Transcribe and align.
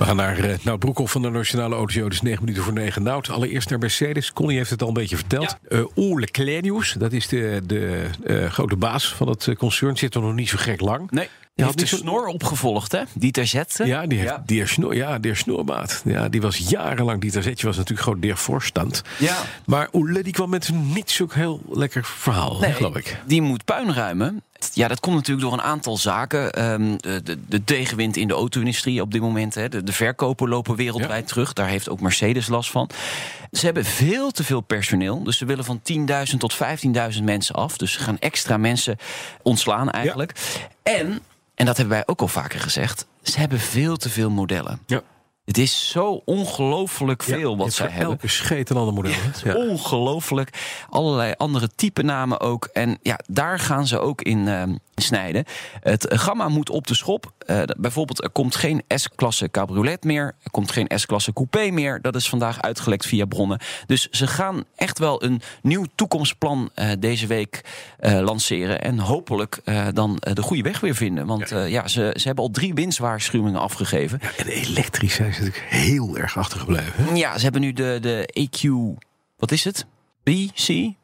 We 0.00 0.06
gaan 0.06 0.16
naar 0.16 0.38
uh, 0.38 0.54
Nout 0.62 0.78
Broekhoff 0.78 1.12
van 1.12 1.22
de 1.22 1.30
Nationale. 1.30 1.80
Het 1.80 2.12
is 2.12 2.20
9 2.20 2.40
minuten 2.40 2.62
voor 2.62 2.72
9. 2.72 3.02
Nout, 3.02 3.30
allereerst 3.30 3.70
naar 3.70 3.78
Mercedes. 3.78 4.32
Connie 4.32 4.56
heeft 4.56 4.70
het 4.70 4.82
al 4.82 4.88
een 4.88 4.94
beetje 4.94 5.16
verteld. 5.16 5.56
Ja. 5.68 5.76
Uh, 5.76 5.86
Ole 5.94 6.26
Klenius, 6.26 6.92
dat 6.98 7.12
is 7.12 7.28
de, 7.28 7.60
de 7.64 8.06
uh, 8.24 8.50
grote 8.50 8.76
baas 8.76 9.14
van 9.14 9.28
het 9.28 9.54
concern. 9.58 9.96
Zit 9.96 10.14
er 10.14 10.20
nog 10.20 10.34
niet 10.34 10.48
zo 10.48 10.56
gek 10.58 10.80
lang. 10.80 11.10
Nee. 11.10 11.28
Die 11.54 11.64
had 11.64 11.78
de 11.78 11.86
snor 11.86 12.26
opgevolgd, 12.26 12.92
hè? 12.92 13.02
Dieter 13.14 13.46
Zetje. 13.46 13.86
Ja, 13.86 14.06
die 14.06 14.18
heeft, 14.18 14.30
ja. 14.30 14.42
Die 14.46 14.66
snor, 14.66 14.94
ja, 14.94 15.18
de 15.18 15.34
snormaat. 15.34 16.02
Ja, 16.04 16.28
die 16.28 16.40
was 16.40 16.56
jarenlang. 16.56 17.20
Dieter 17.20 17.42
Zetje 17.42 17.66
was 17.66 17.76
natuurlijk 17.76 18.02
gewoon 18.02 18.20
de 18.20 18.36
voorstand. 18.36 19.02
Ja. 19.18 19.36
Maar 19.66 19.88
Oele, 19.92 20.22
die 20.22 20.32
kwam 20.32 20.50
met 20.50 20.68
een 20.68 20.92
niet 20.92 21.10
zo 21.10 21.26
heel 21.30 21.62
lekker 21.70 22.04
verhaal, 22.04 22.58
nee, 22.60 22.72
geloof 22.72 22.96
ik. 22.96 23.16
Die 23.26 23.42
moet 23.42 23.64
puin 23.64 23.94
ruimen. 23.94 24.42
Ja, 24.72 24.88
dat 24.88 25.00
komt 25.00 25.16
natuurlijk 25.16 25.46
door 25.46 25.58
een 25.58 25.64
aantal 25.64 25.96
zaken. 25.96 26.64
Um, 26.72 26.96
de, 27.00 27.22
de, 27.22 27.46
de, 27.48 27.64
tegenwind 27.64 28.16
in 28.16 28.28
de 28.28 28.34
auto-industrie 28.34 29.00
op 29.00 29.12
dit 29.12 29.20
moment. 29.20 29.54
Hè. 29.54 29.68
De, 29.68 29.82
de 29.82 29.92
verkopen 29.92 30.48
lopen 30.48 30.76
wereldwijd 30.76 31.22
ja. 31.22 31.32
terug. 31.32 31.52
Daar 31.52 31.68
heeft 31.68 31.88
ook 31.88 32.00
Mercedes 32.00 32.48
last 32.48 32.70
van. 32.70 32.90
Ze 33.52 33.64
hebben 33.64 33.84
veel 33.84 34.30
te 34.30 34.44
veel 34.44 34.60
personeel. 34.60 35.22
Dus 35.22 35.38
ze 35.38 35.44
willen 35.44 35.64
van 35.64 35.80
10.000 36.32 36.36
tot 36.38 36.54
15.000 37.16 37.22
mensen 37.22 37.54
af. 37.54 37.76
Dus 37.76 37.92
ze 37.92 37.98
gaan 37.98 38.18
extra 38.18 38.56
mensen 38.56 38.96
ontslaan 39.42 39.90
eigenlijk. 39.90 40.32
Ja. 40.82 40.92
En 40.92 41.22
en 41.60 41.66
dat 41.66 41.76
hebben 41.76 41.94
wij 41.96 42.06
ook 42.06 42.20
al 42.20 42.28
vaker 42.28 42.60
gezegd. 42.60 43.06
Ze 43.22 43.38
hebben 43.38 43.60
veel 43.60 43.96
te 43.96 44.08
veel 44.08 44.30
modellen. 44.30 44.80
Ja. 44.86 45.02
Het 45.44 45.58
is 45.58 45.88
zo 45.88 46.22
ongelooflijk 46.24 47.22
veel 47.22 47.50
ja, 47.50 47.56
wat 47.56 47.72
zij 47.72 47.88
hebben. 47.88 48.10
Elke 48.10 48.28
scheet 48.28 48.70
een 48.70 48.76
ander 48.76 48.94
model. 48.94 49.12
Ja, 49.44 49.54
Ongelooflijk. 49.54 50.82
Allerlei 50.88 51.34
andere 51.36 51.68
type 51.74 52.02
namen 52.02 52.40
ook. 52.40 52.64
En 52.64 52.98
ja, 53.02 53.18
daar 53.26 53.58
gaan 53.58 53.86
ze 53.86 53.98
ook 53.98 54.22
in 54.22 54.38
uh, 54.38 54.62
snijden. 55.02 55.44
Het 55.80 56.06
gamma 56.08 56.48
moet 56.48 56.70
op 56.70 56.86
de 56.86 56.94
schop. 56.94 57.32
Uh, 57.46 57.62
bijvoorbeeld, 57.78 58.22
er 58.22 58.30
komt 58.30 58.54
geen 58.54 58.82
S-klasse 58.88 59.50
cabriolet 59.50 60.04
meer. 60.04 60.34
Er 60.42 60.50
komt 60.50 60.72
geen 60.72 60.90
S-klasse 60.94 61.32
coupé 61.32 61.70
meer. 61.70 62.00
Dat 62.00 62.14
is 62.14 62.28
vandaag 62.28 62.62
uitgelekt 62.62 63.06
via 63.06 63.24
bronnen. 63.24 63.60
Dus 63.86 64.08
ze 64.10 64.26
gaan 64.26 64.64
echt 64.76 64.98
wel 64.98 65.24
een 65.24 65.42
nieuw 65.62 65.84
toekomstplan 65.94 66.70
uh, 66.74 66.90
deze 66.98 67.26
week 67.26 67.64
lanceren. 68.00 68.80
En 68.82 68.98
hopelijk 68.98 69.60
dan 69.92 70.16
de 70.20 70.42
goede 70.42 70.62
weg 70.62 70.80
weer 70.80 70.94
vinden. 70.94 71.26
Want 71.26 71.48
ja, 71.48 71.64
ja 71.64 71.88
ze, 71.88 72.14
ze 72.16 72.26
hebben 72.26 72.44
al 72.44 72.50
drie 72.50 72.74
winstwaarschuwingen 72.74 73.60
afgegeven. 73.60 74.18
Ja, 74.22 74.30
en 74.36 74.46
elektrisch 74.46 75.14
zijn 75.14 75.34
ze 75.34 75.40
natuurlijk 75.40 75.66
heel 75.68 76.16
erg 76.16 76.38
achtergebleven. 76.38 77.04
Hè? 77.04 77.14
Ja, 77.14 77.36
ze 77.36 77.42
hebben 77.42 77.60
nu 77.60 77.72
de, 77.72 77.98
de 78.00 78.48
EQ. 78.48 78.68
Wat 79.36 79.52
is 79.52 79.64
het? 79.64 79.86
B, 80.22 80.30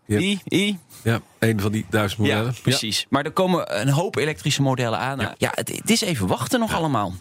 I, 0.07 0.41
I. 0.49 0.79
Ja, 1.03 1.21
een 1.39 1.61
van 1.61 1.73
die 1.73 1.87
duizend 1.91 2.21
modellen. 2.21 2.45
Ja, 2.45 2.61
precies. 2.63 3.07
Maar 3.09 3.25
er 3.25 3.31
komen 3.31 3.81
een 3.81 3.89
hoop 3.89 4.17
elektrische 4.17 4.63
modellen 4.63 4.99
aan. 4.99 5.19
Ja, 5.19 5.35
ja 5.39 5.51
het, 5.55 5.69
het, 5.69 5.91
is 5.91 6.01
even 6.01 6.27
wachten 6.27 6.61
nog 6.61 6.75
allemaal. 6.75 7.13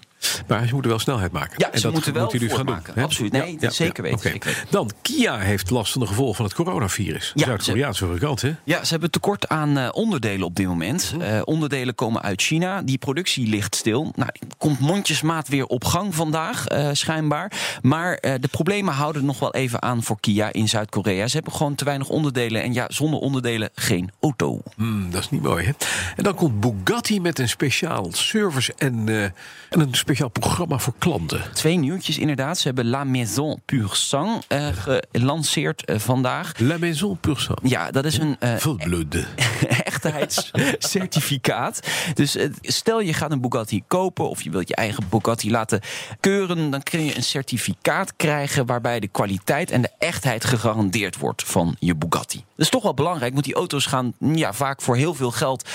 Maar 0.47 0.67
ze 0.67 0.73
moeten 0.73 0.91
wel 0.91 0.99
snelheid 0.99 1.31
maken. 1.31 1.53
Ja, 1.57 1.71
en 1.71 1.77
ze 1.77 1.83
dat 1.83 1.93
moeten 1.93 2.13
wel 2.13 2.29
dus 2.29 2.53
gaan 2.53 2.65
maken. 2.65 3.03
Absoluut. 3.03 3.31
Nee, 3.31 3.57
Ja, 3.59 3.69
zeker 3.69 4.03
weten. 4.03 4.31
weten. 4.31 4.53
Dan, 4.69 4.91
Kia 5.01 5.37
heeft 5.37 5.69
last 5.69 5.91
van 5.91 6.01
de 6.01 6.07
gevolgen 6.07 6.35
van 6.35 6.45
het 6.45 6.53
coronavirus. 6.53 7.31
Zuid-Koreaanse 7.35 8.03
fabrikant, 8.03 8.41
hè? 8.41 8.55
Ja, 8.63 8.83
ze 8.83 8.91
hebben 8.91 9.11
tekort 9.11 9.47
aan 9.47 9.77
uh, 9.77 9.89
onderdelen 9.91 10.45
op 10.45 10.55
dit 10.55 10.67
moment. 10.67 11.13
Uh, 11.21 11.41
onderdelen 11.43 11.95
komen 11.95 12.21
uit 12.21 12.41
China. 12.41 12.81
Die 12.81 12.97
productie 12.97 13.47
ligt 13.47 13.75
stil. 13.75 14.11
Nou, 14.15 14.29
komt 14.57 14.79
mondjesmaat 14.79 15.47
weer 15.47 15.65
op 15.65 15.83
gang 15.85 16.15
vandaag, 16.15 16.71
uh, 16.71 16.89
schijnbaar. 16.91 17.51
Maar 17.81 18.19
de 18.21 18.47
problemen 18.51 18.93
houden 18.93 19.25
nog 19.25 19.39
wel 19.39 19.53
even 19.53 19.81
aan 19.81 20.03
voor 20.03 20.19
Kia 20.19 20.53
in 20.53 20.69
Zuid-Korea. 20.69 21.27
Ze 21.27 21.35
hebben 21.35 21.53
gewoon 21.53 21.75
te 21.75 21.85
weinig 21.85 22.09
onderdelen. 22.09 22.63
En 22.63 22.73
ja, 22.75 22.85
zonder 22.87 23.19
onderdelen 23.19 23.69
geen 23.75 24.11
auto. 24.21 24.61
Hmm, 24.75 25.11
dat 25.11 25.21
is 25.21 25.29
niet 25.29 25.41
mooi, 25.41 25.65
hè? 25.65 25.71
En 26.15 26.23
dan 26.23 26.35
komt 26.35 26.59
Bugatti 26.59 27.21
met 27.21 27.39
een 27.39 27.49
speciaal 27.49 28.07
service 28.11 28.73
en, 28.77 29.09
en 29.69 29.79
een 29.79 29.93
speciaal 29.93 30.29
programma 30.29 30.77
voor 30.77 30.93
klanten. 30.97 31.41
Twee 31.53 31.77
nieuwtjes 31.77 32.17
inderdaad. 32.17 32.57
Ze 32.57 32.67
hebben 32.67 32.87
La 32.87 33.03
Maison 33.03 33.61
Pur 33.65 33.89
Sang 33.91 34.43
uh, 34.49 34.67
gelanceerd 35.11 35.89
uh, 35.89 35.99
vandaag. 35.99 36.59
La 36.59 36.77
Maison 36.77 37.17
Pur 37.19 37.39
Sang. 37.39 37.59
Ja, 37.63 37.91
dat 37.91 38.05
is 38.05 38.17
een 38.17 38.37
uh, 38.39 38.55
Echtheidscertificaat. 40.05 41.79
dus 42.13 42.37
stel 42.61 42.99
je 42.99 43.13
gaat 43.13 43.31
een 43.31 43.41
Bugatti 43.41 43.83
kopen 43.87 44.29
of 44.29 44.41
je 44.41 44.49
wilt 44.49 44.67
je 44.67 44.75
eigen 44.75 45.03
Bugatti 45.09 45.51
laten 45.51 45.81
keuren, 46.19 46.69
dan 46.69 46.83
kun 46.83 47.05
je 47.05 47.15
een 47.15 47.23
certificaat 47.23 48.15
krijgen 48.15 48.65
waarbij 48.65 48.99
de 48.99 49.07
kwaliteit 49.07 49.71
en 49.71 49.81
de 49.81 49.91
echtheid 49.99 50.45
gegarandeerd 50.45 51.17
wordt 51.17 51.43
van 51.43 51.75
je 51.79 51.95
Bugatti. 51.95 52.37
Dat 52.37 52.65
is 52.65 52.69
toch 52.69 52.83
wel 52.83 52.93
belangrijk, 52.93 53.33
want 53.33 53.45
die 53.45 53.55
auto's 53.55 53.85
gaan 53.85 54.13
ja, 54.19 54.53
vaak 54.53 54.81
voor 54.81 54.95
heel 54.95 55.13
veel 55.13 55.31
geld 55.31 55.69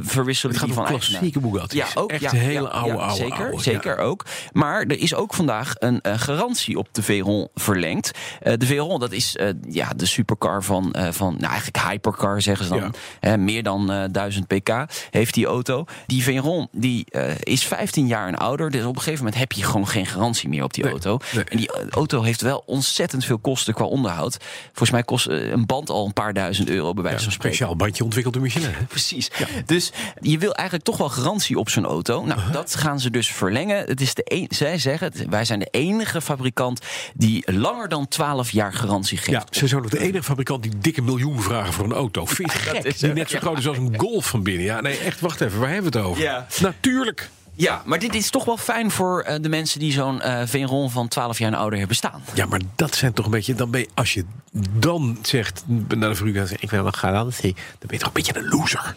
verwisselen. 0.00 0.54
Het 0.54 0.64
gaat 0.64 0.74
van 0.74 0.84
klassieke 0.84 1.40
Bugatti. 1.40 1.76
Ja, 1.76 1.86
ook. 1.94 2.10
Echt 2.10 2.20
ja, 2.20 2.30
hele 2.30 2.60
ja, 2.60 2.68
oude, 2.68 2.96
ja, 2.96 3.02
oude, 3.02 3.14
zeker, 3.14 3.44
oude. 3.44 3.62
Zeker 3.62 3.98
ook. 3.98 4.24
Maar 4.52 4.82
er 4.82 4.98
is 4.98 5.14
ook 5.14 5.34
vandaag 5.34 5.74
een 5.78 6.00
uh, 6.02 6.18
garantie 6.18 6.78
op 6.78 6.88
de 6.92 7.02
Veyron 7.02 7.48
verlengd. 7.54 8.10
Uh, 8.42 8.52
de 8.56 8.66
Veyron, 8.66 9.00
dat 9.00 9.12
is 9.12 9.36
uh, 9.36 9.48
ja, 9.68 9.88
de 9.96 10.06
supercar 10.06 10.62
van, 10.62 10.94
van 11.10 11.34
nou 11.38 11.52
eigenlijk 11.52 11.84
hypercar 11.88 12.42
zeggen 12.42 12.66
ze 12.66 12.90
dan. 13.20 13.48
Meer 13.50 13.62
dan 13.62 14.08
1000 14.12 14.46
pk 14.46 14.86
heeft 15.10 15.34
die 15.34 15.46
auto. 15.46 15.84
Die 16.06 16.22
Veyron 16.22 16.68
die, 16.72 17.04
is 17.42 17.64
15 17.64 18.06
jaar 18.06 18.28
en 18.28 18.36
ouder. 18.36 18.70
Dus 18.70 18.84
op 18.84 18.94
een 18.96 19.02
gegeven 19.02 19.24
moment 19.24 19.40
heb 19.40 19.52
je 19.52 19.62
gewoon 19.64 19.88
geen 19.88 20.06
garantie 20.06 20.48
meer 20.48 20.62
op 20.64 20.72
die 20.74 20.82
Nee, 20.84 20.92
auto. 20.92 21.18
nee. 21.32 21.44
En 21.44 21.56
die 21.56 21.70
auto 21.90 22.22
heeft 22.22 22.40
wel 22.40 22.62
ontzettend 22.66 23.24
veel 23.24 23.38
kosten 23.38 23.74
qua 23.74 23.84
onderhoud. 23.84 24.36
Volgens 24.66 24.90
mij 24.90 25.02
kost 25.02 25.26
een 25.28 25.66
band 25.66 25.90
al 25.90 26.06
een 26.06 26.12
paar 26.12 26.32
duizend 26.32 26.68
euro 26.68 26.92
bij 26.94 27.02
wijze 27.02 27.16
Ja, 27.18 27.22
van 27.22 27.26
een 27.26 27.32
spreken. 27.32 27.56
speciaal 27.56 27.76
bandje 27.76 28.04
ontwikkeld 28.04 28.34
door 28.34 28.42
Michelin. 28.42 28.70
hè? 28.72 28.84
Precies. 28.84 29.30
Dus 29.66 29.92
je 30.20 30.38
wil 30.38 30.54
eigenlijk 30.54 30.88
toch 30.88 30.96
wel 30.96 31.08
garantie 31.08 31.58
op 31.58 31.68
zo'n 31.68 31.84
auto. 31.86 32.24
Nou, 32.24 32.40
dat 32.52 32.74
gaan 32.76 33.00
ze 33.00 33.10
dus 33.10 33.28
verlengen. 33.32 33.84
Het 33.86 34.00
is 34.00 34.14
de 34.14 34.22
een, 34.24 34.46
zij 34.48 34.78
zeggen, 34.78 35.12
wij 35.30 35.44
zijn 35.44 35.58
de 35.58 35.68
enige 35.70 36.20
fabrikant 36.20 36.80
die 37.14 37.52
langer 37.52 37.88
dan 37.88 38.08
12 38.08 38.50
jaar 38.50 38.72
garantie 38.72 39.18
geeft. 39.18 39.30
Ja, 39.30 39.58
ze 39.58 39.66
zijn 39.66 39.82
ook 39.84 39.90
de 39.90 40.00
enige 40.00 40.22
fabrikant 40.22 40.62
die 40.62 40.72
dikke 40.78 41.02
miljoen 41.02 41.40
vragen 41.42 41.72
voor 41.72 41.84
een 41.84 41.92
auto. 41.92 42.26
Vind 42.26 42.52
je 42.52 42.58
gek? 42.58 42.82
is 42.84 42.98
Die 42.98 43.12
net 43.12 43.30
zo 43.30 43.38
groot 43.40 43.58
is 43.58 43.66
als 43.68 43.76
een 43.76 43.94
golf 43.98 44.26
van 44.26 44.42
binnen. 44.42 44.64
Ja, 44.64 44.80
nee, 44.80 44.98
echt, 44.98 45.20
wacht 45.20 45.40
even, 45.40 45.60
waar 45.60 45.70
hebben 45.70 45.92
we 45.92 45.98
het 45.98 46.06
over? 46.06 46.22
Ja. 46.22 46.46
Natuurlijk. 46.60 47.30
Ja, 47.54 47.82
maar 47.84 47.98
dit 47.98 48.14
is 48.14 48.30
toch 48.30 48.44
wel 48.44 48.56
fijn 48.56 48.90
voor 48.90 49.20
eh, 49.22 49.36
de 49.40 49.48
mensen 49.48 49.80
die 49.80 49.92
zo'n 49.92 50.20
eh 50.20 50.42
Veyron 50.46 50.90
van 50.90 51.08
12 51.08 51.38
jaar 51.38 51.52
en 51.52 51.58
ouder 51.58 51.78
hebben 51.78 51.96
staan. 51.96 52.22
Ja, 52.34 52.46
maar 52.46 52.60
dat 52.76 52.94
zijn 52.94 53.12
toch 53.12 53.24
een 53.24 53.30
beetje... 53.30 53.54
Dan 53.54 53.70
ben 53.70 53.80
je, 53.80 53.88
als 53.94 54.14
je 54.14 54.24
dan 54.70 55.18
zegt 55.22 55.64
naar 55.88 56.08
de 56.14 56.14
zegt, 56.34 56.62
Ik 56.62 56.70
wil 56.70 56.86
een 56.86 56.94
garantie. 56.94 57.52
Dan 57.54 57.62
ben 57.78 57.90
je 57.90 57.98
toch 57.98 58.06
een 58.06 58.12
beetje 58.12 58.36
een 58.36 58.48
loser. 58.48 58.94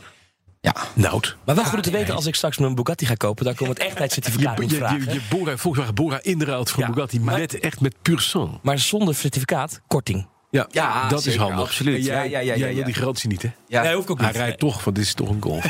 Ja. 0.62 0.76
Noud. 0.94 1.38
Maar 1.46 1.56
wel 1.56 1.64
goed 1.64 1.74
om 1.76 1.82
te 1.82 1.92
weten, 1.92 2.16
als 2.16 2.26
ik 2.26 2.36
straks 2.36 2.58
mijn 2.58 2.76
Bugatti 2.76 3.06
ga 3.06 3.14
kopen, 3.16 3.46
dan 3.46 3.56
komt 3.56 3.70
het 3.70 3.80
echtheidscertificaat 3.80 4.58
Je, 4.58 4.70
je, 4.70 4.76
vragen. 4.76 5.00
je, 5.06 5.14
je 5.14 5.22
Bora, 5.30 5.58
Volkswagen 5.58 5.96
Bora 5.96 6.20
inruilt 6.22 6.70
voor 6.72 6.84
Ja, 6.84 6.90
Bugatti 6.90 7.20
maar- 7.20 7.40
met, 7.40 7.60
echt 7.60 7.80
met 7.82 7.96
pur 8.02 8.20
sang. 8.22 8.60
Maar 8.62 8.80
zonder 8.80 9.16
certificaat, 9.16 9.82
korting. 9.88 10.26
Ja, 10.54 10.68
Ja, 10.72 11.08
dat 11.08 11.26
is 11.26 11.36
handig. 11.36 11.60
absoluut. 11.60 12.06
Ja, 12.06 12.22
ja, 12.24 12.40
ja, 12.40 12.56
jij 12.56 12.70
ja, 12.70 12.76
wil 12.76 12.84
die 12.84 12.94
garantie 12.94 13.30
niet, 13.30 13.42
hè? 13.42 13.50
Ja. 13.68 13.82
Nee, 13.84 13.94
hoef 13.96 14.04
ik 14.04 14.10
ook 14.10 14.18
Hij 14.20 14.28
niet. 14.28 14.36
rijdt 14.38 14.60
toch, 14.60 14.84
want 14.84 14.96
dit 14.96 15.06
is 15.06 15.14
toch 15.14 15.30
een 15.30 15.42
golf. 15.42 15.66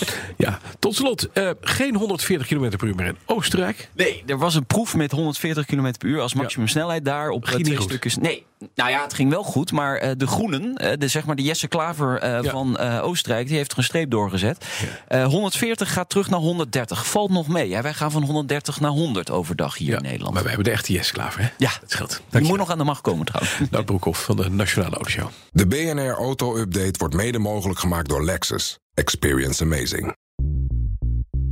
ja, 0.36 0.58
tot 0.78 0.94
slot. 0.94 1.32
eh, 1.32 1.50
geen 1.60 1.94
140 1.96 2.46
km 2.46 2.76
per 2.76 2.86
uur 2.88 2.94
meer 2.94 3.06
in 3.06 3.16
Oostenrijk. 3.26 3.88
Nee, 3.96 4.22
er 4.26 4.38
was 4.38 4.54
een 4.54 4.66
proef 4.66 4.94
met 4.94 5.10
140 5.10 5.64
km 5.66 5.92
per 5.98 6.08
uur 6.08 6.20
als 6.20 6.34
maximum 6.34 6.68
snelheid 6.68 7.04
daar 7.04 7.30
op 7.30 7.44
eh, 7.44 7.50
Ging 7.52 7.64
twee 7.64 7.76
goed. 7.76 7.86
stukjes. 7.88 8.16
Nee, 8.16 8.44
nou 8.74 8.90
ja, 8.90 9.02
het 9.02 9.14
ging 9.14 9.30
wel 9.30 9.42
goed, 9.42 9.72
maar 9.72 9.96
eh, 9.96 10.10
de 10.16 10.26
Groenen, 10.26 10.74
eh, 10.76 10.92
de, 10.98 11.08
zeg 11.08 11.24
maar 11.24 11.36
de 11.36 11.42
Jesse 11.42 11.68
Klaver 11.68 12.18
eh, 12.18 12.42
Ja. 12.42 12.50
van 12.50 12.76
eh, 12.78 13.04
Oostenrijk, 13.04 13.46
die 13.48 13.56
heeft 13.56 13.72
er 13.72 13.78
een 13.78 13.84
streep 13.84 14.10
doorgezet. 14.10 14.64
Eh 15.08 15.24
140 15.24 15.92
gaat 15.92 16.08
terug 16.08 16.30
naar 16.30 16.40
130. 16.40 17.06
Valt 17.06 17.30
nog 17.30 17.48
mee. 17.48 17.74
Hè? 17.74 17.82
Wij 17.82 17.94
gaan 17.94 18.10
van 18.10 18.22
130 18.22 18.80
naar 18.80 18.90
100 18.90 19.30
overdag 19.30 19.76
hier 19.76 19.96
in 19.96 20.02
Nederland. 20.02 20.34
Maar 20.34 20.42
we 20.42 20.48
hebben 20.48 20.66
de 20.66 20.72
echte 20.72 20.92
Yes 20.92 21.12
klaver, 21.12 21.40
hè? 21.40 21.48
Ja. 21.58 21.70
Dat 21.80 21.90
scheelt. 21.90 22.20
Je 22.30 22.40
moet 22.40 22.58
nog 22.58 22.70
aan 22.70 22.78
de 22.78 22.84
macht 22.84 23.00
komen 23.00 23.26
trouwens. 23.26 23.56
Nou, 23.70 23.84
Broekhoff 23.84 24.24
van 24.24 24.36
de 24.36 24.50
Nationale 24.50 24.94
Autoshow. 24.94 25.28
De 25.50 25.66
BNR 25.66 26.14
Auto 26.14 26.56
Update 26.56 26.98
wordt 26.98 27.14
mede 27.14 27.38
mogelijk 27.38 27.78
gemaakt 27.78 28.08
door 28.08 28.24
Lexus. 28.24 28.78
Experience 28.94 29.62
amazing. 29.64 30.16